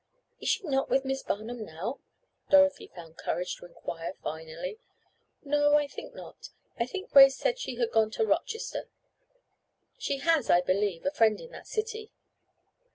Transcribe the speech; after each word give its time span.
"Is 0.39 0.49
she 0.49 0.63
not 0.63 0.89
with 0.89 1.05
Miss 1.05 1.21
Barnum 1.21 1.63
now?" 1.63 1.99
Dorothy 2.49 2.87
found 2.87 3.17
courage 3.17 3.57
to 3.57 3.67
inquire 3.67 4.15
finally. 4.23 4.79
"No, 5.43 5.75
I 5.77 5.85
think 5.85 6.15
not. 6.15 6.49
I 6.79 6.87
think 6.87 7.11
Grace 7.11 7.37
said 7.37 7.59
she 7.59 7.75
had 7.75 7.91
gone 7.91 8.09
to 8.17 8.25
Rochester. 8.25 8.89
She 9.99 10.17
has, 10.17 10.49
I 10.49 10.61
believe, 10.61 11.05
a 11.05 11.11
friend 11.11 11.39
in 11.39 11.51
that 11.51 11.67
city." 11.67 12.11